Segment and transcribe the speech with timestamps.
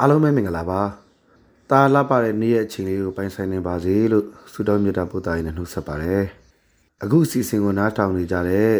[0.00, 0.80] အားလုံးပဲမင်္ဂလာပါ။
[1.70, 6.22] တာလာပါတဲ့နေ့ရဲ့အချိန်လေးကိုပိုင်ဆိုင်နေပါစေလို့ဆုတောင်းမြတ်တာပို့တာရင်းနဲ့နှုတ်ဆက်ပါတယ်။
[7.02, 8.70] အခုစီစဉ်ကိုနားထောင်နေကြတဲ့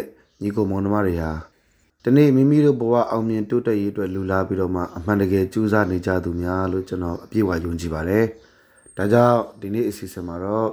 [0.41, 1.31] ညီကိုမောင်နှမတွေဟာ
[2.03, 8.23] ဒီနေ့မိမိတို့ဘဝအောင်မြင်တိုးတက်ရေးအတွက်လူလာပြီးတော့မှအမှန်တကယ်ကြိုးစားနေကြသူများလို့ကျွန်တော်အပြည့်အဝယုံကြည်ပါတယ်။
[8.97, 10.67] ဒါကြောင့်ဒီနေ့အစီအစဉ်မှာတော့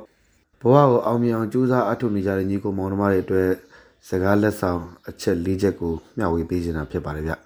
[0.60, 3.50] ဘဝကိုအောင်မြင်အောင်ကြိုးစားအထောက်နေကြတဲ့ညီကိုမောင်နှမတွေအတွက်
[4.08, 7.34] စကားလက်ဆောင်အချက်၄ချက်ကိုမျှဝေပေးချင်တာဖြစ်ပါတယ်ဗျ။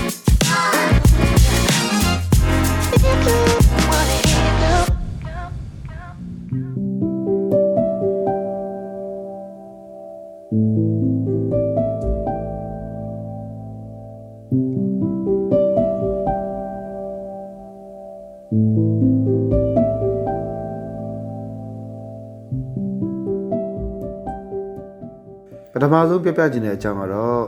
[25.81, 27.43] ထမဆုံးပြပြခြင်းတဲ့အကြောင်းကတော့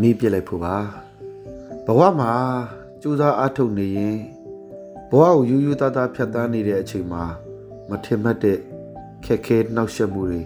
[0.00, 0.76] မိပြစ်လိုက်ဖို့ပါ။
[1.86, 2.32] ဘဝမှာ
[3.02, 4.18] ကြိုးစားအားထုတ်နေရင်
[5.10, 7.24] ဘဝကိုယူယူသားသားဖြတ်သန်းနေတဲ့အချိန်မှာ
[7.88, 8.58] မထင်မှတ်တဲ့
[9.24, 10.40] ခက်ခဲနှောက်ယှက်မှုတွေ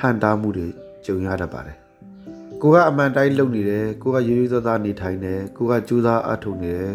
[0.00, 0.68] ဟန်တားမှုတွေ
[1.04, 1.78] ကြုံရတတ်ပါတယ်။
[2.62, 6.94] ကိုကအမှန်တိုင်းလုပ်နေတယ်ကိုကယူယူသားသားနေထိုင်တယ်ကိုကကြိုးစားအားထုတ်နေတယ်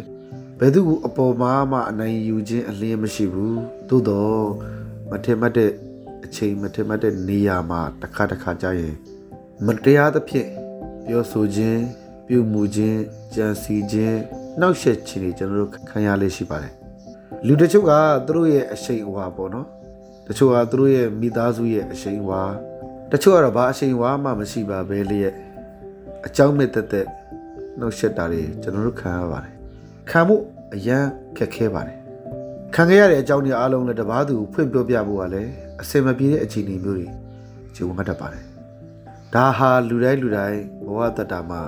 [0.60, 4.44] ဘယ်သူကအပေါ်မှာမှအနိုင်ယူခြင်းအလင်းမရှိဘူးသို့တော့
[5.10, 5.72] မထင်မှတ်တဲ့
[6.26, 8.98] အချိန်မထင်မှတ်တဲ့နေရာမှာတစ်ခါတစ်ခါကြာရင်
[9.68, 10.50] မတရားသဖြင့်
[11.06, 11.82] ပြောဆိုခြင်း
[12.28, 13.02] ပြုမှုခြင်း
[13.36, 14.20] ကြံစီခြင်း
[14.60, 16.74] နှောက်ယှက်ခြင်းတွေကျွန်တော်တို့ခံရလေးရှိပါတယ်
[17.46, 17.92] လူတချို့က
[18.26, 19.68] သူတို့ရဲ့အရှိန်အဝါပေါ့နော်
[20.28, 22.42] တချို့ကသူတို့ရဲ့မိသားစုရဲ့အရှိန်အဝါ
[23.12, 25.34] တချို့ကတော့ဘာအရှိန်အဝါမှမရှိပါဘဲလျက်
[26.26, 27.08] အကြောင်းမဲ့တက်တက်
[27.80, 29.54] နှောက်ယှက်တာတွေကျွန်တော်တို့ခံရပါတယ်
[30.10, 30.36] ခံမှု
[30.76, 31.06] အရန်
[31.38, 31.98] ခက်ခဲပါတယ်
[32.76, 35.52] ခံခဲ့ရတဲ့အကြောင်းတွေအားလုံးလည်းတပားသူဖွင့်ပြောပြဖို့ကလည်း
[35.82, 37.08] အစင်မပြေတဲ့အခြေအနေမျိုးတွေ
[37.76, 38.51] ဂျုံမှတ်တတ်ပါတယ်
[39.35, 41.63] ဒါဟာလူတိုင်းလူတိုင်းဘဝတတမှာ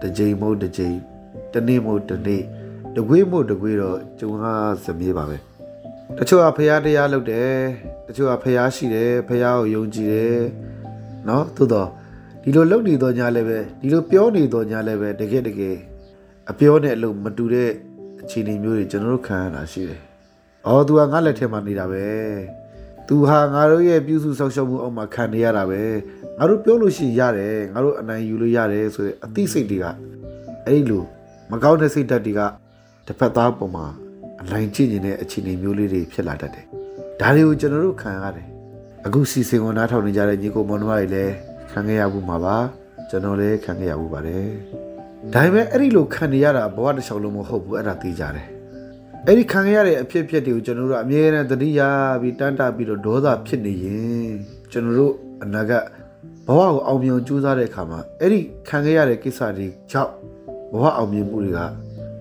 [0.00, 0.96] တစ်ကြိမ်မဟုတ်တစ်ကြိမ်
[1.52, 2.42] တစ်နေ့မဟုတ်တစ်နေ့
[2.96, 4.52] တကွေးမဟုတ်တကွေးတော့ဂျုံဟာ
[4.84, 5.36] စမြေးပါပဲ
[6.18, 7.52] တချို့ကဖျားတရားလုပ်တယ်
[8.06, 10.40] တချို့ကဖျားရှိတယ်ဖျားကိုယုံကြည်တယ်
[11.26, 11.88] เนาะသို့တော့
[12.42, 15.76] ဒီလိုလုပ်နေတော့ညာလည်းပဲဒီလိုပြောနေတော့ညာလည်းပဲတကယ်တကယ်
[16.50, 17.70] အပြောနဲ့အလုပ်မတူတဲ့
[18.20, 20.00] အခြေအနေမျိုးတွေကျွန်တော်တို့ခံရတာရှိတယ်။
[20.66, 22.04] အော် तू ကငါလက်ထဲမှာနေတာပဲ။
[23.11, 25.81] तू ဟာငါတို့ရဲ့ပြုစုဆောက်ရှောက်မှုအောက်မှာခံနေရတာပဲ။
[26.37, 29.85] ငါတို့ပြောလို့ရှိရင်ရတယ်။ငါတို့အနိုင်ယူလို့ရတယ်ဆိုတဲ့အသိစိတ်တွေက
[30.67, 31.03] အဲ့လို
[31.51, 32.41] မကောင်းတဲ့စိတ်ဓာတ်တွေက
[33.07, 33.85] တစ်ဖက်သားပုံမှာ
[34.41, 36.65] အနိုင်ကျင့်နေတဲ့အခြေအနေမျိုးလေးတွေဖြစ်လာတတ်တယ်။
[37.19, 38.47] ဒါတွေကိုကျွန်တော်တို့ခံရတယ်။
[39.05, 41.33] အခုစီစဉ်ကိုနားထောင်နေကြတဲ့ညီကိုမောင်နှမတွေလည်း
[41.71, 42.57] ခံခဲ့ရဘူးမှာပါ။
[43.09, 44.47] ကျွန်တော်လည်းခံခဲ့ရဘူးပါတယ်။
[45.33, 48.58] ဒါပေမဲ့အဲ့ဒီလိုခံနေရတာဘဝတစ်လျှောက်လုံးမဟုတ်ဘူးအဲ့ဒါသိကြတယ်
[49.27, 51.81] အဲ့ဒီခံရတဲ့အဖြစ်အပျက်တွေကိုကျွန်တော်တို့အမြဲတမ်းသတိရ
[52.21, 54.31] ပြီးတန်းတာပြီးတော့ဒေါသဖြစ်နေရင်
[54.71, 55.13] ကျွန်တော်တို့
[55.43, 55.83] အနာဂတ်
[56.47, 60.13] ဘဝကိုအောင်မြင်အောင်ကြိုးစားတဲ့အခါမှာအဲ့ဒီခံရရတဲ့ကိစ္စတွေကြောင့်
[60.71, 61.59] ဘဝအောင်မြင်မှုတွေက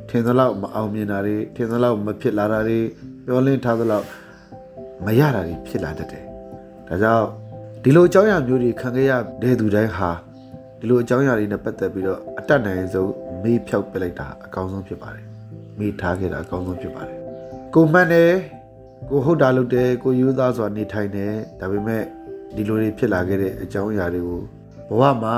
[0.08, 2.78] ထင်သလောက်မအောင်မြင်တာတွေထင်သလောက်မဖြစ်လာတာတွေ
[3.24, 4.04] ပြောလင်းထားသလောက်
[5.04, 6.24] မရတာတွေဖြစ်လာတတ်တယ်
[6.88, 7.26] ဒါကြောင့်
[7.82, 10.10] ဒီလိုအကြောင်းအရာမျိုးတွေခံခဲ့ရတဲ့သူတိုင်းဟာ
[10.80, 15.37] ဒီလိုအကြောင်းအရာတွေနဲ့ပတ်သက်ပြီးတော့အတတ်နိုင်ဆုံးမေးဖြောက်ပစ်လိုက်တာအကောင်းဆုံးဖြစ်ပါတယ်
[15.78, 17.18] မေးထားခဲ့တာအကောင်းဆုံးဖြစ်ပါတယ်
[17.74, 18.32] ကိုမှန်တယ်
[19.10, 22.02] ကိုဟုတ်တာလုပ်တယ်ကိုယူသားစွာနေထိုင်တယ်ဒါပေမဲ့
[22.56, 24.40] ဒီလိုတွေဖြစ်လာခဲ့တဲ့အကြောင်းအရာတွေကို
[24.88, 25.36] ဘဝမှာ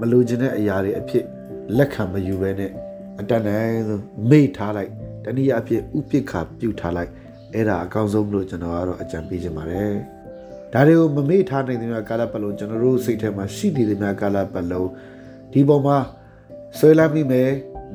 [0.00, 1.24] မလိုချင်တဲ့အရာတွေအဖြစ်
[1.76, 2.70] လက်ခံမယူဘဲနဲ့
[3.20, 4.90] အတတ်နိုင်ဆုံးမေ့ထားလိုက်
[5.24, 7.10] တနည်းအားဖြင့်ဥပိ္ပခာပြုတ်ထားလိုက်
[7.54, 9.92] အဲ့ဒါအကောင်းဆုံးလို့ကျွန်တော်ကတော့အကြံပေးချင်ပါတယ်
[10.72, 14.88] ဒါတွေကိုမမေ့ထားနိုင်တဲ့ကာလပတ်လုံးကျွန်တော်တို့စိတ်ထဲမှာရှိနေတဲ့များကာလပတ်လုံး
[15.52, 15.98] ဒီပေါ်မှာ
[16.78, 17.50] ဆွဲလမ်းမိမယ်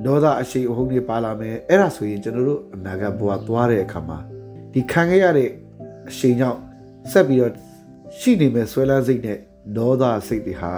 [0.06, 4.20] ဒေါသအရှိန်အဟုန်တွေပါလာမယ်အဲ့ဒါဆိုရင်ကျွန်တော်တို့အနာဂတ်ဘဝသွားတဲ့အခါမှာ
[4.74, 5.50] ဒီခံခဲ့ရတဲ့
[6.10, 6.60] အရှိန်ကြောင့်
[7.12, 7.54] ဆက်ပြီးတော့
[8.20, 9.38] ရှိနေမယ်ဆွဲလန်းစိတ်နဲ့
[9.78, 10.72] ဒေါသစိတ်တွေဟာ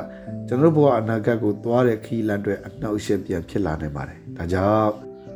[0.47, 4.91] ကျွန်တော်တို့ဘဝအနာဂတ်ကိုသွားတဲ့ခီးလန့်တွေအနှောက်အယှက်ပြန်ဖြစ်လာနိုင်ပါတယ်ဒါကြောင့်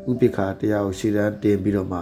[0.09, 1.99] ဥပိ္ပခာတရားကိုရှေ့တန်းတင်ပြီးတော့မှ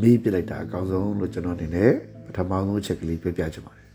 [0.00, 1.90] မေးပြလိုက်တာအကောင်းဆုံးလို့ကျွန်တော်အနေနဲ့
[2.24, 3.85] ပထမဆုံးချက်ကလေးပြောပြချင်ပါတယ်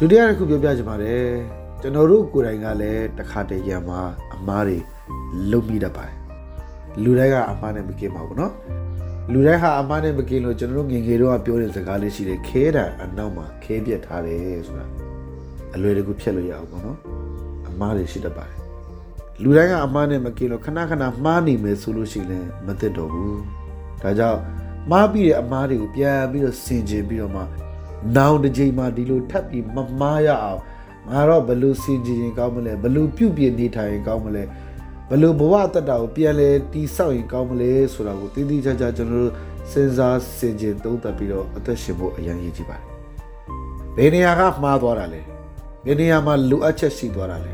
[0.02, 1.24] ုတိယတစ်ခုပြောပြချင်ပါတယ်
[1.80, 4.00] ကျွန်တော်တို့ကိုယ်တိုင်ကလည်းတစ်ခါတည်းရံမှာ
[4.34, 4.78] အမားတွေ
[5.50, 6.16] လုံမိတတ်ပါတယ်
[7.02, 8.52] လူတိုင်းကအမားနဲ့မကင်းပါဘူးเนาะ
[9.32, 14.86] လူတိုင်းဟာအမားနဲ့မကင်းလို့ကျွန်တော်တို့ငယ်ငယ်တော့ပြောတဲ့စကားလေးရှိတယ်ခဲတာအနောက်မှာခဲပြက်ထားတယ်ဆိုတာ
[15.74, 16.98] အလွယ်တကူဖြတ်လို့ရအောင်ပေါ့နော်
[17.68, 18.58] အမားတွေရှိတတ်ပါတယ်
[19.42, 23.40] လူတိုင်းကအမားနဲ့မကင်းလို့ခဏခဏမှားနေမယ်ဆိုလို့ရှိရင်မသိတော့ဘူး
[24.02, 24.40] ဒါကြောင့်
[24.90, 27.42] မှားပြီးတဲ့အမားတွေကိုပြန်ပြီးတော့ဆင်ခြင်ပြီးတော့မှ
[28.15, 30.61] နောင်တစ်ချိန်မှဒီလိုထပ်ပြီးမမှားရအောင်
[31.09, 34.43] ငါတော့ဘယ်လိုဆင်ခြင်ရင်ကောင်းမလဲဘယ်လိုပြုတ်ပြနေထိုင်ရင်ကောင်းမလဲ
[35.09, 39.33] ဘယ်လိုဘဝအတ္တတာကိုပြန်လဲတီးဆောက်ရင်ကောင်းမလဲဆိုတာကိုတည်တည်ချာချာကျွန်တော်တို့
[39.71, 42.85] စဉ်းစားဆင်ခြင်သုံးသပ်ပြီးတော့အသက်ရှင်ဖို့အရင်ရည်ကြည့်ပါတယ်
[43.97, 45.21] ဘယ်နေရာကမှားသွားတာလဲ
[45.85, 47.53] ဘယ်နေရာမှာလိုအပ်ချက်ရှိသွားတာလဲ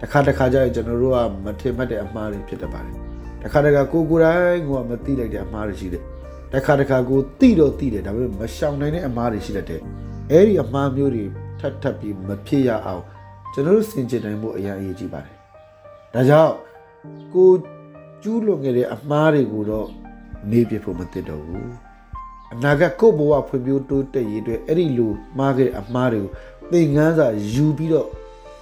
[0.00, 2.94] တစ်ခါတစ်ခါကျရင်ကျွန်တော်တို့ကမထင်မှတ်တဲ့အမှားတွေဖြစ်တတ်ပါတယ်
[3.42, 6.02] တစ်ခါတစ်ခါကိုကိုယ်တိုင်ကမသိလိုက်တဲ့အမှားတွေရှိတယ်
[6.52, 9.80] တစ်ခါတစ်ခါကိုသိတော့သိတယ်ဒါပေမဲ့မရှောင်နိုင်တဲ့အမှားတွေရှိတတ်တယ်
[10.30, 11.24] အဲ့ဒီအမှားမျိုးတွေ
[11.60, 13.02] ထပ်ထပ်ပြီးမဖြစ်ရအောင်
[13.52, 15.36] ကျွန်တော်တို့စင်ကြင်နိုင်ဖို့အရင်အရေးကြီးပါတယ်
[16.14, 16.52] ဒါကြောင့်
[17.34, 17.50] ကို
[18.22, 19.88] ကျူးလွန်ခဲ့တဲ့အမှားတွေကိုတော့
[20.50, 21.70] နေပြဖို့မသင့်တော့ဘူး
[22.52, 26.30] အနာဂတ်ကိုယ့်ဘဝဖွံ့ဖြိုးတိုးတက်ရေးအတွက်အဲ့ဒီလိုမှားခဲ့တဲ့အမှားတွေကို
[26.72, 28.08] သင်ခန်းစာယူပြီးတော့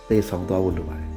[0.08, 1.10] သိဆောင်သွားဖို့လိုပါတယ်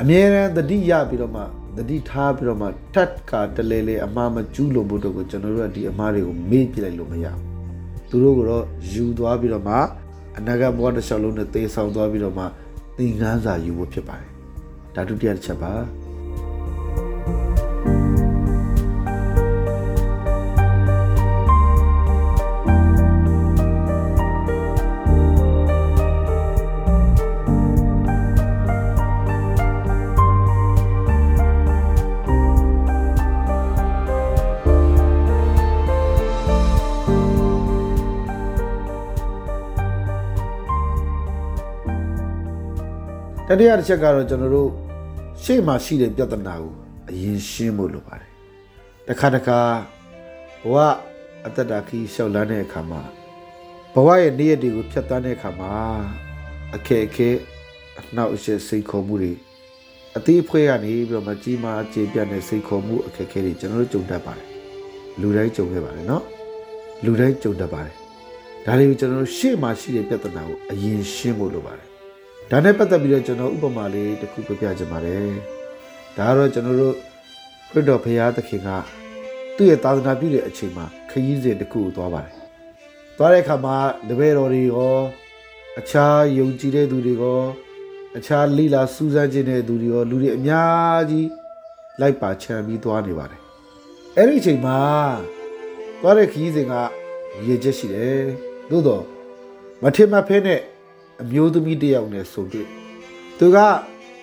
[0.00, 1.42] အမြဲတမ်းသတိရပြီးတော့မှ
[1.76, 7.42] သတိထားပြီးတော့မှထတ်ကာတလဲလဲအမှားမကျူးလွန်ဖို့တော့ကိုကျွန်တော်တို့ကဒီအမှားတွေကိုမေ့ပြလိုက်လို့မရဘူး
[8.10, 9.76] သူတို့ကတော့ယူသွားပြီးတော့မှ
[10.38, 12.44] အနာဂတ်ဘဝတစ်လျှောက်လုံးနဲ့သိဆောင်သွားပြီးတော့မှ
[12.96, 14.30] သင်ခန်းစာယူဖို့ဖြစ်ပါတယ်
[14.94, 15.72] ဒါဒုတိယတစ်ချက်ပါ
[43.60, 44.70] တတိယတစ်ချက်ကတော့ကျွန်တော်တို့
[45.42, 46.72] ရှေ့မှာရှိတဲ့ပြဿနာကို
[47.10, 48.30] အရင်ရှင်းဖို့လိုပါတယ်
[49.06, 49.60] တစ်ခါတစ်ခါ
[50.62, 50.76] ဘဝ
[51.44, 53.02] အတ္တတာခီးလျှောက်လန်းတဲ့အခါမှာ
[53.94, 55.72] ဘဝရဲ့နေ့ရက်တွေကိုဖြတ်သန်းတဲ့အခါမှာ
[56.74, 57.30] အခက်အခဲ
[57.98, 59.32] အနှောက်အယှက်စိတ်ခေါ်မှုတွေ
[60.16, 64.48] အသေးအဖွဲကနေပြီးတော့မကြီးမားအခြေပြတ်တဲ့စိတ်ခေါ်မှုအခက်အခဲတွေကျွန်တော်တို့ကြုံတတ်ပါတယ်
[65.20, 66.24] လူတိုင်းကြုံခဲ့ပါတယ်နော်
[67.04, 67.94] လူတိုင်းကြုံတတ်ပါတယ်
[68.66, 71.89] ဒါတွေကိုကျွန်တော်တို့ရှေ့မှာရှိတဲ့ပြဿနာကိုအရင်ရှင်းဖို့လိုပါတယ်
[72.52, 75.28] ဒါနဲ့ပတ်သက်ပြီးတော့ကျွန်တော်ဥပမာလေးတစ်ခုပြပြချင်ပါတယ်။
[76.16, 76.94] ဒါကတော့ကျွန်တော်တို့
[77.70, 78.68] ခရစ်တော်ဘုရားသခင်က
[79.56, 82.34] သူ့ရဲ့သာသနာပြုတဲ့အချိန်မှာခရီးစဉ်တစ်ခုကိုသွားပါတယ်။
[83.16, 83.76] သွားတဲ့အခါမှာ
[84.08, 84.96] တပည့်တော်တွေရော
[85.78, 87.40] အခြားယုံကြည်တဲ့သူတွေရော
[88.16, 91.28] အခြားလိလာစူးစမ်းခြင်းတဲ့သူတွေရောလူတွေအများကြီး
[92.00, 93.40] လိုက်ပါချမ်းပြီးသွားနေပါတယ်။
[94.16, 94.78] အဲ့ဒီအချိန်မှာ
[96.00, 96.74] သွားတဲ့ခရီးစဉ်က
[97.46, 98.20] ရည်ချက်ရှိတယ်။
[98.70, 99.04] သို့တော့
[99.82, 100.60] မထင်မှတ်ဖဲနဲ့
[101.22, 102.66] အမျိုးသမီးတစ်ယောက်နဲ့ဆုံတွေ့
[103.38, 103.58] သူက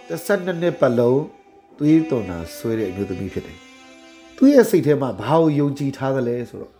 [0.09, 1.23] 12နှစ်ပတ်လုံး
[1.77, 3.57] သွေးသွန်တာဆွဲတဲ့အမျိုးသမီးဖြစ်တယ်
[4.35, 6.73] သူရဲ့စိတ်ထဲမှာဘာကိုယုံကြည်ထားသလဲဆိုတော့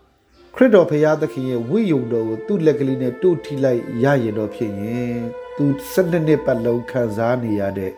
[0.54, 5.18] ခရစ်တော်ဖရာသခင်ရဲ့ဝိယုံတော်ကိုသူ့လက်ကလေးနဲ့တို့ထိလိုက်ရရင်တော့ဖြစ်ရင်
[5.56, 7.92] သူ12နှစ်ပတ်လုံးခံစားနေရတဲ့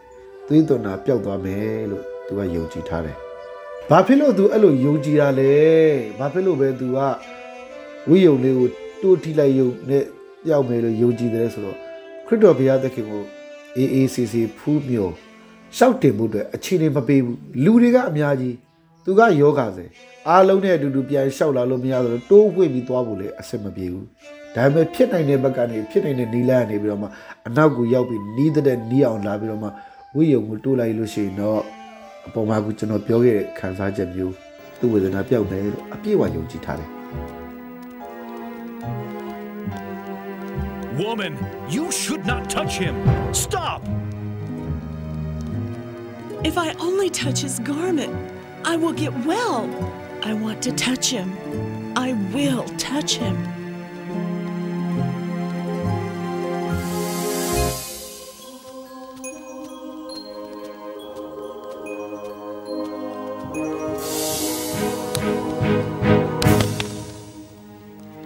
[0.47, 3.17] သွေးသွန်တာပျောက်သွားမယ်လို့သူကယုံကြည်ထားတယ်
[3.91, 5.53] ဘာဖြစ်လို့သူအဲ့လိုယုံကြည်တာလဲ
[6.19, 6.99] ဘာဖြစ်လို့ပဲသူက
[8.09, 8.69] ဝိယုံလေးကို
[9.03, 10.05] တို့ထိလိုက်ယုံနဲ့
[10.45, 11.90] ပျောက်မယ်လို့ယုံကြည်တယ်ဆိုတော့
[12.31, 13.23] ခရစ်တော်ဘုရားသခင်ကို
[13.77, 15.15] အေးအေးဆေးဆေးဖူးမျိုး
[15.77, 18.57] ရှောက်တင်မှုအတွက်အခြေအနေမပေးဘူးလူတွေကအများကြီး
[19.05, 19.85] သူကယောဂါစေ
[20.29, 24.07] အားလုံးနဲ့အတူတူပြန်လျှောက်လာလို့မရသလိုတိုးဝှေ့ပြီးသွားဖို့လည်းအဆင်မပြေဘူး
[24.55, 27.09] ဒါပေမဲ့ဖြစ်နိုင်တဲ့ဘက်ကနေဖြစ်နိုင်တဲ့နီလာကနေပြီးတော့မှ
[27.47, 29.69] အနောက်ကိုရောက်ပြီးနီးတဲ့နီးအောင်လာပြီးတော့မှ
[30.17, 31.61] ဝိယုံကိုတိုးလိုက်လို့ရှိရင်တော့
[32.27, 34.35] အပေါ်မှာကကျွန်တော်ပြောခဲ့တဲ့ခံစားချက်မျိုး
[34.79, 37.00] သူ့ဝေဒနာပြောက်တယ်လို့အပြည့်အဝယုံကြည်ထားတယ်
[41.00, 41.38] Woman,
[41.71, 42.95] you should not touch him.
[43.33, 43.83] Stop!
[46.45, 48.14] If I only touch his garment,
[48.66, 49.64] I will get well.
[50.23, 51.35] I want to touch him.
[51.97, 53.35] I will touch him.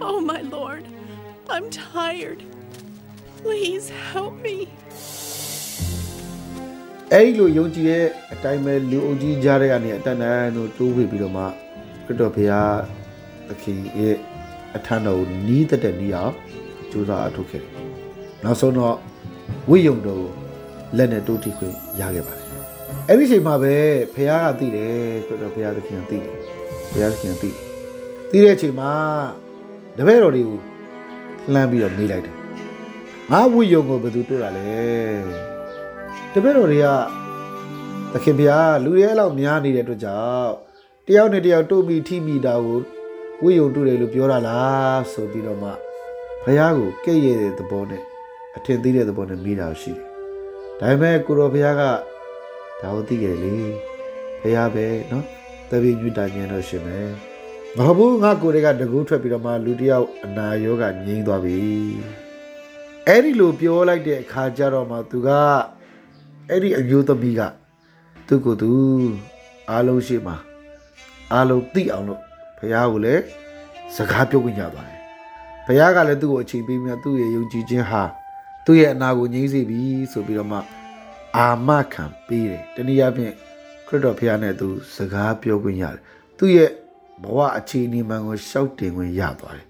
[0.01, 0.85] Oh, my Lord,
[1.49, 2.43] I'm tired.
[3.45, 4.57] Please help me.
[7.13, 11.43] အဲ့ဒီလိုယုံကြည်တဲ့အတိုင်းပဲလူအုပ်ကြီးကြားတဲ့ကနေအတန်တန်တို့တိုးဝေပြီးတော့မှ
[12.05, 12.75] ခရစ်တော်ဘုရား
[13.47, 14.17] သခင်ရဲ့
[14.75, 16.33] အထံတော်ကိုနီးတဲ့တဲ့နီးအောင်
[16.91, 17.71] ကြိုးစားအထုတ်ခဲ့တယ်။
[18.43, 18.95] နောက်ဆုံးတော့
[19.69, 20.31] ဝိယုံတော်ကို
[20.97, 22.47] လက်နဲ့တိုးထိခွင့်ရခဲ့ပါတယ်။
[23.09, 23.73] အဲ့ဒီအချိန်မှာပဲ
[24.13, 24.93] ဘုရားကသိတယ်
[25.25, 26.33] ခရစ်တော်ဘုရားသခင်ကသိတယ်။
[26.91, 27.57] ဘုရားသခင်ကသိတယ်။
[28.31, 28.91] သိတဲ့အချိန်မှာ
[29.97, 30.59] တပည့်တော်တွေကို
[31.53, 32.35] လှမ်းပြီးတော့နေလိုက်တယ်။
[33.30, 34.70] ငါဝိယုံကိုဘယ်သူတွေ့တာလဲ
[36.32, 36.86] တပည့်တော်တွေက
[38.12, 40.52] သခင်ဗျာလူတွေအဲ့လောက်များနေတဲ့အတွက်ကြောင့်
[41.06, 42.80] တယောက်နဲ့တယောက်တို့ပြီးထိမိတာကို
[43.42, 45.70] ဝိယုံတွေ့တယ်လို့ပြောတာလားဆိုပြီးတော့မှ
[46.44, 48.02] ဘုရားကိုကဲ့ရဲ့တဲ့သဘောနဲ့
[48.56, 50.04] အထင်သေးတဲ့သဘောနဲ့မိတာရှိတယ်
[50.80, 51.82] ဒါပေမဲ့ကိုရောဘုရားက
[52.80, 53.56] ဒါကိုသိကြလေ
[54.42, 55.24] ဘုရားပဲเนาะ
[55.70, 57.10] တပည့်ညွတ်တာညံတော့ရှင်မယ်
[57.76, 61.60] မဟုတ်ဘူးငါကိုယ်တွေကတကူးထွက်ပြီးတော့မှလူတစ်ယောက်အနာရောဂါငြိမ်းသွားပြီ
[63.07, 65.29] အဲ့ဒီလိုပြောလိုက်တဲ့အခါကျတော့မှသူက
[66.49, 67.41] အဲ့ဒီအမျိုးသမီးက
[68.27, 68.71] သူ့ကိုယ်သူ
[69.69, 70.35] အားလုံးရှိမှာ
[71.33, 72.21] အားလုံးသိအောင်လို့
[72.57, 73.23] ဘုရားကိုလည်း
[73.95, 74.99] စကားပြောခွင့်ရသွားတယ်
[75.65, 78.03] ဘုရားကလည်းသူ့ကိုအချိန်ပေးမြတ်သူ့ရဲ့ယုံကြည်ခြင်းဟာ
[78.65, 79.81] သူ့ရဲ့အနာကိုငြိမ်းစေပြီ
[80.11, 80.59] ဆိုပြီးတော့မှ
[81.37, 83.33] အာမခံပေးတယ်တနည်းအားဖြင့်
[83.87, 86.01] ခရစ်တော်ဘုရားနဲ့သူစကားပြောခွင့်ရတယ်
[86.37, 86.69] သူ့ရဲ့
[87.23, 89.67] ဘဝအခြေအနေမှန်ကိုရှောက်တင်ခွင့်ရသွားတယ်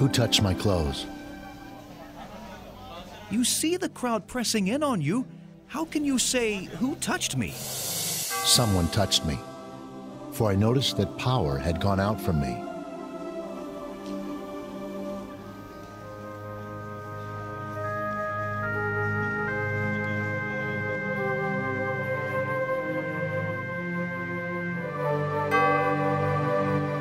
[0.00, 1.04] Who touched my clothes?
[3.30, 5.26] You see the crowd pressing in on you.
[5.66, 7.50] How can you say, Who touched me?
[7.50, 9.38] Someone touched me,
[10.32, 12.69] for I noticed that power had gone out from me.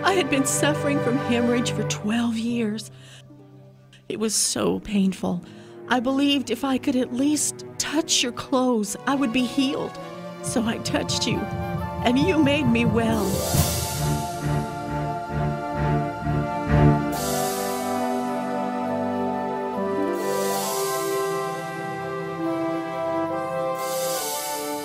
[0.10, 2.90] I had been suffering from hemorrhage for 12 years.
[4.10, 5.46] It was so painful.
[5.88, 9.96] I believed if I could at least touch your clothes, I would be healed.
[10.42, 13.24] So I touched you, and you made me well.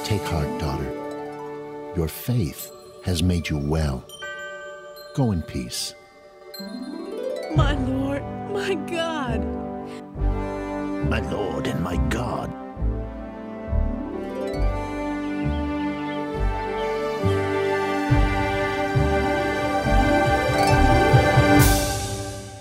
[0.05, 0.93] Take heart, daughter.
[1.97, 2.71] Your faith
[3.05, 4.05] has made you well.
[5.15, 5.95] Go in peace.
[7.55, 9.41] My Lord, my God.
[11.07, 12.51] My Lord and my God.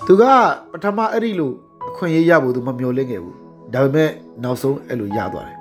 [0.08, 0.24] သူက
[0.72, 1.52] ပထမအဲ့ဒီလို
[1.90, 3.38] အခွင့်အရေးရဖို့သူမမျှော်လင့်ခဲ့ဘူး
[3.74, 4.10] ဒါပေမဲ့
[4.44, 5.58] နောက်ဆုံးအဲ့လိုရသွားတယ်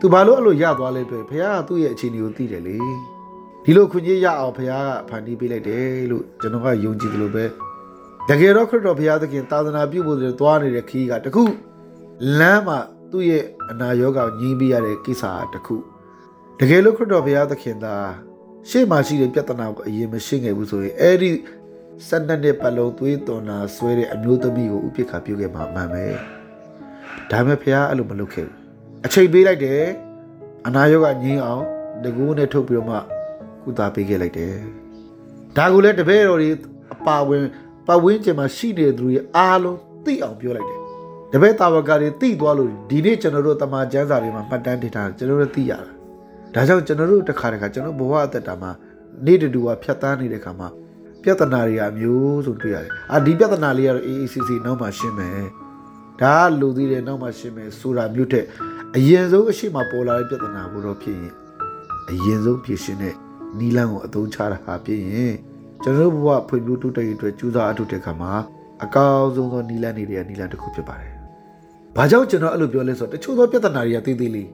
[0.00, 2.76] သူဘာလို့အဲ့လိုရသွားလဲဆိုဘုရားကသူ့ရဲ့အခြေအနေကိုသိတယ်လေ
[3.64, 7.44] ဒီလိုခွင့်ရေးရအောင်ဘုရားကဖန်တီးပေးလိုက်တယ်လို့ကျွန်တော်ကယုံကြည်တယ်လို့ပဲ
[8.28, 11.42] တကယ်တော့ခရစ်တော်ဘုရားသခင်သာသနာပြုဖို့တွေသွားနေတဲ့ခီးကတခု
[12.38, 12.78] လမ်းမှာ
[13.10, 15.76] သူ့ရဲ့အနာရောဂါကိုညှင်းပေးရတဲ့ကိစ္စတခု
[16.60, 17.94] တကယ်လို့ခရစ်တော်ဘုရားသခင်သာ
[18.70, 21.30] ရှေ့မှာရှိတဲ့ပြဿနာကိုအရင်မရှိခဲ့ဘူးဆိုရင်အဲ့ဒီ
[22.08, 26.04] ဆက်နှစ်နှစ်ပတ်လုံးသွေးသွန်နာဆွဲတဲ့အမျိုးသမီးကိုဥပိ္ပခါပြုခဲ့မှာမှန်ပဲ
[27.30, 28.56] ဒါပေမဲ့ဘုရားအဲ့လိုမလုပ်ခဲ့ဘူး
[29.06, 29.82] အချိန်ပေးလိုက်တယ်
[30.66, 31.64] အနာရောဂါငြင်းအောင်
[32.04, 32.98] တကူနဲ့ထုတ်ပြီးတော့မှ
[33.64, 34.54] ကုသပေးခဲ့လိုက်တယ်
[35.56, 36.50] ဒါကိုလည်းတပည့်တော်တွေ
[36.94, 37.44] အပါဝင်
[37.86, 40.80] ပတ်ဝန်းကျင်မှာရှိနေတဲ့သူတွေအားလုံးသိအောင်ပြောလိုက်တယ်
[41.32, 45.80] တပည့်တာဝကတွေသိသွားလို့ဒီနေ့ကျွန်တော်တို့တမန်ကျမ်းစာတွေမှာမှတ်တမ်းတင်ထားတယ်ကျွန်တော်တို့သိရတာ
[46.54, 48.70] ဒါကြောင့်ကျွန်တော်တို့တစ်ခါတစ်ခါကျွန်တော်ဘဝအသက်တာမှာ
[49.26, 50.68] နေ့တူတူကဖြတ်တန်းနေတဲ့ခါမှာ
[51.22, 55.44] ပြဿနာတွေအမျိုးစုံတွေ့ရတယ်အာဒီပြဿနာလေးကတော့ AACC နောက်မှရှင်းမယ်
[56.20, 58.44] ဒါကလူသေးတယ်နောက်မှရှင်းမယ်ဆိုတာမျိုးတဲ့
[58.96, 61.34] အရင်ဆုံးအရှိမပေါ်လာတဲ့ပြဿနာကိုတော့ဖြစ်ရင်
[62.10, 63.14] အရင်ဆုံးဖြေရှင်းတဲ့
[63.58, 65.34] နီလန်းကိုအသုံးချတာဟာဖြစ်ရင်
[65.82, 68.32] ကျွန်တော်တို့ဘဝဖွံ့ဖြိုးတိုးတက်ရေးအတွက်ကြိုးစားအထောက်တဲ့ခါမှာ
[68.84, 71.12] အကောင်းဆုံးသောနီလန်းနေတဲ့နီလန်းတစ်ခုဖြစ်ပါတယ်။
[71.96, 74.48] ဘာကြောင့်ကျွန်တော်အဲ့လိုပြောလဲဆိုတော့တချို့သောပြဿနာတွေကသေးသေးလေး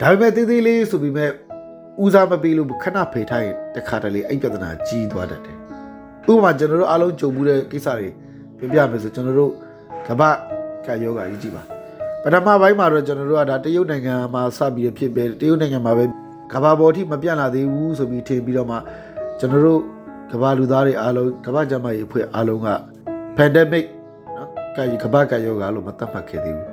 [0.00, 1.30] ဒါပေမဲ့သေးသေးလေးဆိုပြီးမဲ့
[2.02, 5.56] ဦးစားမပေးလို့ခဏဖေထားရင်တခါတလေအဲ့ပြဿနာကြီးသွားတတ်တယ်။
[6.30, 8.08] ဥပမာကျွန်တော်တို့အားလုံးကြုံမှုတဲ့ကိစ္စတွေ
[8.58, 9.52] ပြပြမယ်ဆိုကျွန်တော်တို့
[10.08, 10.30] ကမ္ဘာ
[10.86, 11.62] ကယောဂါကြီးကြည့်ပါ
[12.22, 16.04] ပထမပိုင်းမှာတော့ကျွန်တော်တို့ကဒါတရုတ်နိုင်ငံမှာစပြီးဖြစ်ပဲတရုတ်နိုင်ငံမှာပဲ
[16.54, 18.76] ကမ္ဘာပေါ်ထိမပြန့်လာသေးဘူးဆိုပြီးထင်ပြီးတော့မှ
[19.38, 19.80] ကျွန်တော်တို့
[20.32, 22.68] ကမ္ဘာလူသားတွေအားလုံးကမ္ဘာကျန်းမာရေးအဖွဲ့အားလုံးက
[23.36, 23.84] pandemic
[24.36, 26.68] နော်ကာယကမ္ဘာကယောဂါလို့မသတ်မှတ်ခဲ့သေးဘူး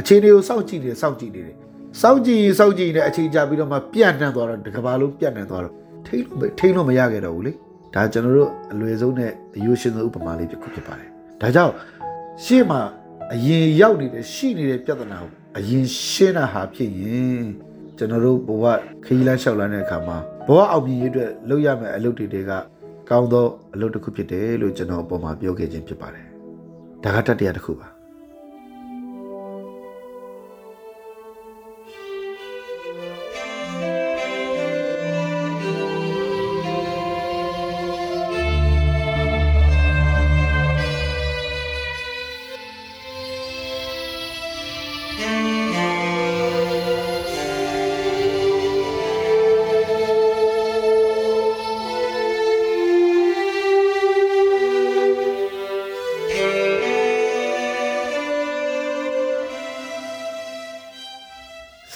[0.00, 1.56] အခြေအနေကိုစောင့်ကြည့်နေစောင့်ကြည့်နေတယ်
[2.02, 5.74] စောင့်ကြည့်စောင့်ကြည့်နေအချိန်ကြာပြီးတော့မှပြန့်နှံ့သွားတော့ကမ္ဘာလုံးပြန့်နှံ့သွားတော့
[6.06, 7.52] ထိလို့ထိလို့မရခဲ့တော့ဘူးလေ
[7.94, 11.74] ဒါကျွန်တော်တို့အလွယ်ဆုံးနဲ့အယိုးရှင်ဆုံးဥပမာလေးတစ်ခုဖြစ်ပါတယ်ဒါကြောင့်
[12.44, 12.80] ရှေ့မှာ
[13.34, 17.46] အရင်ရောက်နေတဲ့ရှိနေတဲ့ပြဿနာကိုအရင်ရှင်းတာဟာဖြစ်ရင်
[17.98, 18.64] ကျွန်တော်တို့ဘဝ
[19.04, 22.52] ခရီးလမ်းလျှောက်လမ်းတဲ့အခါမှာဘဝအောင်မြင်ရေးအတွက်လုပ်ရမယ့်အလုပ်တွေတွေက
[23.10, 26.26] ကောင်းသောအလုပ်တစ်ခုဖြစ်တယ်လို့ကျွန်တော်အပေါ်မှာပြောခဲ့ခြင်းဖြစ်ပါတယ်
[27.04, 27.88] ဒါကတတ်တရားတစ်ခုပါ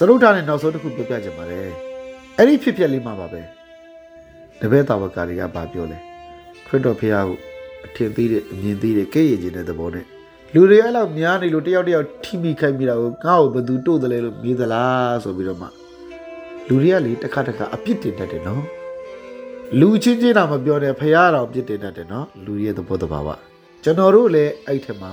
[0.09, 1.69] ရုတ်ထားနဲ့နောက်ဆုံးတစ်ခုပြောပြချင်ပါတယ်
[2.37, 3.41] အဲ့ဒီဖြစ်ပျက်လေးမှာပါပဲ
[4.59, 5.97] တပည့်တော်ဝကာတွေကဘာပြောလဲ
[6.67, 7.37] ခရစ်တော်ဖခင်ကို
[7.85, 10.05] အထင်သေးတဲ့အမြင်သေးတဲ့ကဲ့ရဲ့ခြင်းတဲ့သဘောနဲ့
[10.53, 15.67] လူတွေအဲ့လောက်များနေလို့တယောက်တယောက်ထိမိခိုင်းမိတာကိုငါ့ကိုဘယ်သူတို့တယ်လဲလို့မေးသလားဆိုပြီးတော့မှ
[16.67, 18.63] လူတွေကလေတစ်ခါတစ်ခါအပြစ်တင်တတ်တယ်နော်
[19.79, 23.29] လူချင်းချင်းတော့မပြောနဲ့ဖခင်တော်အပြစ်တင်တတ်တယ်နော်လူရဲ့သဘောတဘာဝ
[23.83, 25.07] ကျွန်တော်တို့လည်းအဲ့ထက်မှ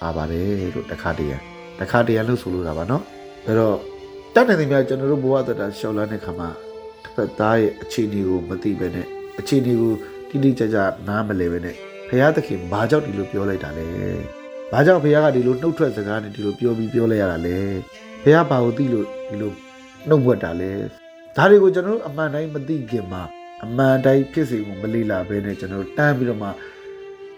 [0.00, 1.34] ပါပါတယ်လို့တစ်ခါတည်းရ
[1.78, 3.02] တစ်ခါတည်းရလို့ဆိုလိုတာပါနော်
[3.46, 3.97] အဲ့တော့
[4.38, 6.48] တတ်နိုင်တယ်များကျွန်တော်တို့ဘဝတတာရှောက်လန်းတဲ့ခါမှာ
[7.02, 9.06] တစ်ဖက်သားရဲ့အခြေအနေကိုမသိပဲနဲ့
[9.40, 9.92] အခြေအနေကို
[10.28, 10.78] တိတိကျကျ
[11.08, 11.74] နားမလည်ပဲနဲ့
[12.08, 13.86] ဖခင်သခင်ဘာကြောင့်ဒီလိုပြောလိုက်တာလဲ
[14.72, 17.58] ဘာကြောင့်ဖခင်ကဒီလိုနှုတ်ထွက်စကားနဲ့ဒီလိုပြောပြီးပြောလိုက်ရတာလဲ
[18.22, 19.52] ဖခင်ဘာကိုသိလို့ဒီလို
[20.08, 20.72] နှုတ်ဝက်တာလဲ
[21.36, 23.22] ဒါတွေကိုကျွန်တော်တို့အမှန်တိုင်းမသိခင်မှာ
[23.64, 26.48] အမှန်တိုင်းဖြစ်စီကိုမလေ့လာဘဲနဲ့ကျွန်တော်တို့တန်းပြီးတော့မှ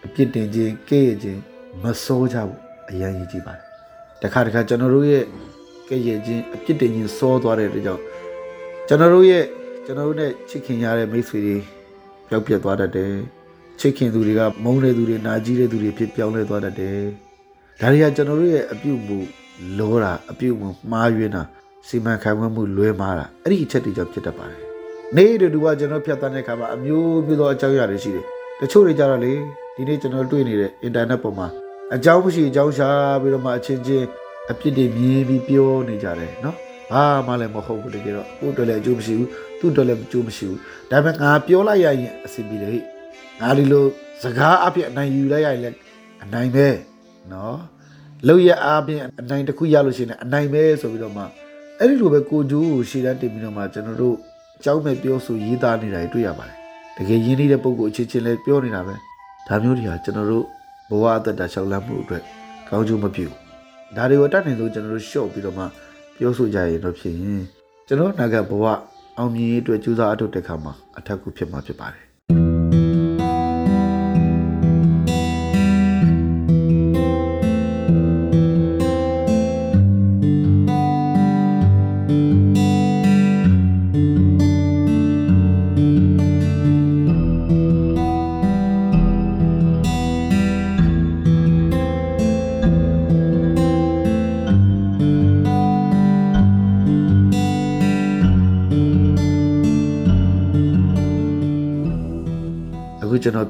[0.05, 1.41] အပြစ်တင်ခြင်းကဲ့ရဲ့ခြင်း
[1.83, 2.59] မစိုးကြဘူး
[2.91, 3.65] အရင်ကြီးကြည့်ပါတယ်
[4.23, 5.25] တခါတခါကျွန်တော်တို့ရဲ့
[5.91, 8.03] ကဲ့ရဲ့ခြင်းအပြစ်တင်ခြင်းစိုးသွားတဲ့အတွက်ကြောင့်
[8.89, 9.45] ကျွန်တော်တို့ရဲ့
[9.85, 11.57] ကျွန်တော်တို့နဲ့ချစ်ခင်ရတဲ့မိတ်ဆွေတွေ
[12.29, 13.13] ပျောက်ပြက်သွားတတ်တယ်
[13.81, 16.99] ချစ်ခင်သူတွေကမုန်းတဲ့သူတွေနာကြီးတဲ့သူတွေဖြစ်ပြောင်းလဲသွားတတ်တယ်
[17.81, 19.19] ဒါတွေကကျွန်တော်တို့ရဲ့အပြုတ်မှု
[19.79, 21.43] လောတာအပြုတ်မှုမှားယွင်းတာ
[21.89, 24.61] စီမံခန့်ခွဲမှုလွဲမှားတာအဲ့ဒီအချက်တွေကြောင့်ဖြစ်တတ်ပါတယ်
[25.17, 28.25] နေ့တူတူကကျွန်တော်ဖြတ်သန်းတဲ့အခါမှာအမျိုးမျိုးသောအကြောင်းအရာတွေရှိတယ်
[28.61, 29.33] တချို့တွေကြတော့လေ
[29.75, 31.47] ဒီနေ့ကျွန်တော်တွေ့နေတဲ့အင်တာနက်ပေါ်မှာ
[31.95, 32.89] အကြောင်းမရှိအကြောင်းရှာ
[33.23, 34.07] ပြီးတော့မှအချင်းချင်း
[34.51, 36.57] အပြစ်တွေမြင်ပြီးပြောနေကြတယ်နော်
[36.93, 39.29] ဘာမှလည်းမဟုတ်ဘူးတကယ်တော့ကိုယ်တို့လည်းအကျိုးမရှိဘူး
[39.61, 40.59] သူ့တို့လည်းအကျိုးမရှိဘူး
[40.91, 42.81] ဒါပေမဲ့ငါပြောလိုက်ရရင်အဆင်ပြေတယ်ဟိ
[43.41, 43.85] ငါဒီလို
[44.23, 45.77] စကားအပြစ်အနိုင်ယူလိုက်ရရင်လည်း
[46.23, 46.67] အနိုင်ပဲ
[47.33, 47.59] နော်
[48.27, 51.25] လောက်ရအားဖြင့်အနိုင်တစ်ခုရလို့ရှိရင်အနိုင်ပဲဆိုပြီးတော့မှ
[51.79, 54.17] အဲ့ဒီလိုပဲကိုဂျူးကိုရှေ့တန်းတင်ပြီးတော့မှကျွန်တော်တို့
[54.57, 56.57] အကြောင်းမဲ့ပြောဆိုရေးသားနေတာတွေ့ရပါတယ်
[56.97, 58.95] တကယ်ရင်းနှီးတဲ့ပုံကိုအချင်းချင်းလည်းပြောနေတာပဲ
[59.47, 60.45] ဒါမျိုးတွေဟာကျွန်တော်တို့
[60.91, 62.23] ဘဝအသက်တာရှောက်လန်းမှုအတွက်
[62.69, 63.27] ကောင်းကျိုးမပြု
[63.97, 65.65] ဒါတွေကိုတတ်နိုင်ဆုံးကျွန်တော်တို့ရှော့ပြီးတော့မှ
[66.17, 67.43] ပြောဆိုကြရင်တော့ဖြစ်ရင်
[67.87, 68.65] ကျွန်တော်နာဂတ်ဘဝ
[69.19, 72.10] အောင်မြင်ရေးအတွက်ကြိုးစားအထောက်တဲ့ခါမှာအထက်ကူဖြစ်မှာဖြစ်ပါတယ်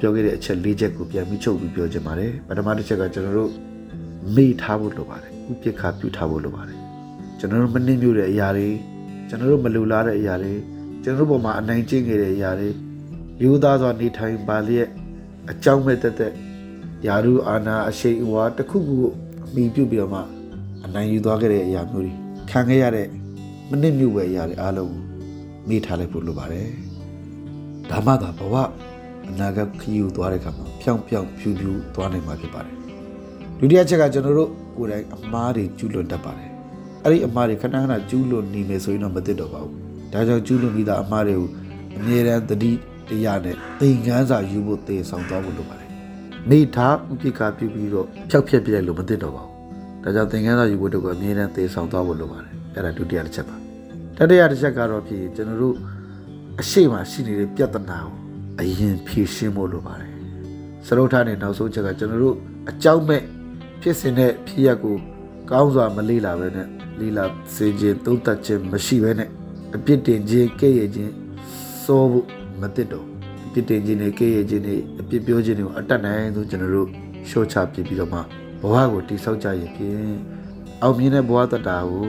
[0.01, 3.51] ပြောခဲ့တဲ့အချက်၄ချက်ကိုပြန်ပြီးချုပ်ပြီးပြောချင်ပါတယ်ပထမတစ်ချက်ကကျွန်တော်တို့
[4.35, 6.79] မေ့ထားဖို့လိုပါတယ်ဥပိ္ပခပြုထားဖို့လိုပါတယ်
[7.39, 8.69] ကျွန်တော်တို့မနှင်းမြုပ်တဲ့အရာတွေ
[9.29, 10.53] ကျွန်တော်တို့မလူလားတဲ့အရာတွေ
[11.03, 12.69] ကျွန်တော်တို့ပေါ်မှာအနိုင်ကျင့်ခဲ့တဲ့အရာတွေ
[13.43, 14.89] ယူသားစွာနေထိုင်ပါလျက်
[15.51, 16.35] အကြောင်းမဲ့တက်တက်
[17.07, 18.99] ယာရုအာနာအရှိန်အဝါတစ်ခုခု
[19.47, 20.21] အမိပြုတ်ပြီးတော့မှ
[20.85, 22.13] အနိုင်ယူသွားခဲ့တဲ့အရာမျိုးတွေ
[22.51, 23.07] ခံခဲ့ရတဲ့
[23.71, 25.03] မနှင်းမြုပ်ပဲအရာတွေအားလုံးကို
[25.69, 26.69] မေ့ထားလိုက်ဖို့လိုပါတယ်
[27.91, 28.55] ဒါမှသာဘဝ
[29.31, 32.75] အနာဂတ်ခရီးကိုသွားတဲ့အခါမှာဖြောင်းဖြောင်းဖြူဖြူသွားနိုင်မှာဖြစ်ပါတယ်
[33.59, 36.51] ဒုတိယချက်ကကျွန်တော်တို့ကိုယ်တိုင်အမားတွေကျူးလွန်တတ်ပါတယ်
[37.05, 39.75] အဲ့ဒီအမားတွေခဏခဏကျူးလွန်နေမယ်ဆိုရင်တော့မသိတော့ပါဘူး
[40.13, 41.49] ဒါကြောင့်ကျူးလွန်ပြီးသားအမားတွေကို
[41.99, 42.71] အမြဲတမ်းသတိ
[43.09, 45.89] တရားနဲ့သင်ခန်းစာယူဖို့သေဆောင်သွားဖို့လိုပါတယ်
[46.49, 53.57] မိထားဥပိ္ပခပြုပြီးတော့ဖြောက်ဖြက်ပြလိုက်လို့မသိတော့ပါဘူးဒါကြောင့်သင်ခန်းစာယူဖို့တော့အမြဲတမ်းသေဆောင်သွားဖို့လိုပါတယ်အဲ့ဒါဒုတိယတစ်ချက်ပါ
[54.19, 55.77] တတိယတစ်ချက်ကတော့ဖြစ်ကျွန်တော်တို့
[56.61, 58.30] အရှိမရှိနေတဲ့ပြဿနာကို
[58.61, 60.11] အရင်ဖြေရှင်းဖို့လိုပါတယ်
[60.87, 62.37] စရုပ်ထားတဲ့နောက်ဆုံးချက်ကကျွန်တော်တို့
[62.71, 63.23] အကြောင်းမဲ့
[63.81, 64.97] ဖြစ်စဉ်တဲ့ဖြစ်ရက်ကို
[65.51, 66.69] ကောင်းစွာမလေးလာပဲနဲ့
[67.01, 69.29] လီလာစေခြင်းသုံးသက်ခြင်းမရှိပဲနဲ့
[69.77, 71.13] အပြစ်တင်ခြင်းကဲ့ရဲ့ခြင်း
[71.85, 72.27] စိုးဖို့
[72.61, 73.07] မသင့်တော့
[73.47, 76.89] အပြစ်တင်ခြင်းနဲ့ကဲ့ရဲ့ခြင်းတွေအပြစ်ပြောခြင်းတွေကိုအတတ်နိုင်ဆုံးကျွန်တော်တို့
[77.31, 78.19] ရှော့ချပြပြီးတော့မှ
[78.61, 80.15] ဘဝကိုတိဆောက်ကြရင်ဖြင့်
[80.83, 82.07] အောင်မြင်တဲ့ဘဝတတတာကို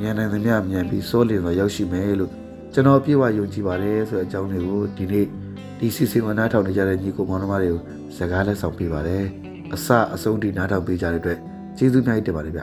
[0.00, 2.30] ဉာဏ်နိုင်သမျှမြန်ပြီးစိုးလင်စွာရောက်ရှိမယ်လို့
[2.72, 5.26] ကျွန်တော်ပြေဝယုံကြည်ပါတယ်ဆိုတဲ့အကြောင်းတွေကိုဒီနေ့
[5.78, 7.80] ဒီစီစဉ်ဝနားထောင်နေကြတဲ့ညီကိုမောင်နှမတွေကို
[8.16, 9.24] စကားလက်ဆောင်ပေးပါတယ်
[9.74, 11.38] အစအဆုံးဒီနားထောင်ပေးကြတဲ့အတွက်
[11.78, 12.62] ကျေးဇူးများတင်ပါတယ်ဗျ